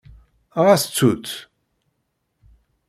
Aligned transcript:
Ɣas 0.63 0.83
ttu-tt. 0.85 1.29